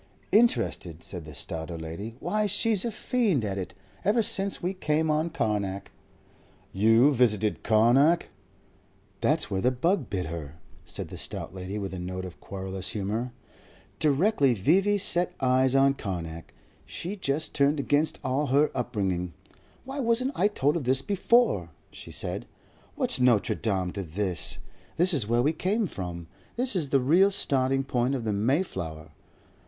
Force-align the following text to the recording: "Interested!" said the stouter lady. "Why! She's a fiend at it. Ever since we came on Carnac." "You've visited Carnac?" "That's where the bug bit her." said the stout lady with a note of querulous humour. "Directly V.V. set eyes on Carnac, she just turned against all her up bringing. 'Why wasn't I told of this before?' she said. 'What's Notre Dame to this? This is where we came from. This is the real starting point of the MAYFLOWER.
"Interested!" 0.31 1.03
said 1.03 1.25
the 1.25 1.35
stouter 1.35 1.77
lady. 1.77 2.15
"Why! 2.19 2.47
She's 2.47 2.83
a 2.83 2.91
fiend 2.91 3.45
at 3.45 3.59
it. 3.59 3.75
Ever 4.03 4.23
since 4.23 4.59
we 4.63 4.73
came 4.73 5.11
on 5.11 5.29
Carnac." 5.29 5.91
"You've 6.73 7.13
visited 7.15 7.61
Carnac?" 7.61 8.29
"That's 9.19 9.51
where 9.51 9.61
the 9.61 9.69
bug 9.69 10.09
bit 10.09 10.25
her." 10.25 10.55
said 10.85 11.09
the 11.09 11.19
stout 11.19 11.53
lady 11.53 11.77
with 11.77 11.93
a 11.93 11.99
note 11.99 12.25
of 12.25 12.39
querulous 12.39 12.89
humour. 12.93 13.31
"Directly 13.99 14.55
V.V. 14.55 14.97
set 14.97 15.35
eyes 15.39 15.75
on 15.75 15.93
Carnac, 15.93 16.51
she 16.83 17.15
just 17.15 17.53
turned 17.53 17.79
against 17.79 18.17
all 18.23 18.47
her 18.47 18.75
up 18.75 18.93
bringing. 18.93 19.33
'Why 19.85 19.99
wasn't 19.99 20.31
I 20.33 20.47
told 20.47 20.75
of 20.77 20.85
this 20.85 21.03
before?' 21.03 21.69
she 21.91 22.09
said. 22.09 22.47
'What's 22.95 23.19
Notre 23.19 23.53
Dame 23.53 23.91
to 23.91 24.01
this? 24.01 24.57
This 24.97 25.13
is 25.13 25.27
where 25.27 25.43
we 25.43 25.53
came 25.53 25.85
from. 25.85 26.25
This 26.55 26.75
is 26.75 26.89
the 26.89 26.99
real 26.99 27.29
starting 27.29 27.83
point 27.83 28.15
of 28.15 28.23
the 28.23 28.33
MAYFLOWER. 28.33 29.11